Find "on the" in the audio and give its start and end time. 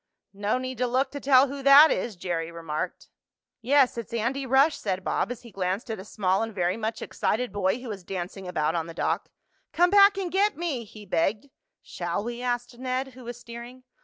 8.73-8.95